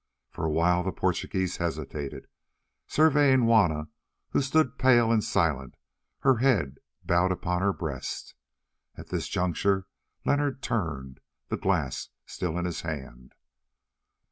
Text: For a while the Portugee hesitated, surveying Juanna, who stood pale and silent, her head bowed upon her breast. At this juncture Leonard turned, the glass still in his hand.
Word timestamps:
For 0.31 0.45
a 0.45 0.49
while 0.51 0.81
the 0.81 0.91
Portugee 0.91 1.47
hesitated, 1.47 2.25
surveying 2.87 3.41
Juanna, 3.43 3.89
who 4.29 4.41
stood 4.41 4.79
pale 4.79 5.11
and 5.11 5.23
silent, 5.23 5.75
her 6.21 6.37
head 6.37 6.79
bowed 7.03 7.31
upon 7.31 7.61
her 7.61 7.71
breast. 7.71 8.33
At 8.97 9.09
this 9.09 9.27
juncture 9.27 9.85
Leonard 10.25 10.63
turned, 10.63 11.19
the 11.49 11.57
glass 11.57 12.09
still 12.25 12.57
in 12.57 12.65
his 12.65 12.81
hand. 12.81 13.35